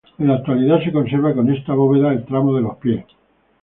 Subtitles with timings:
[0.17, 3.05] En la actualidad se conserva con esta bóveda el tramo de los pies.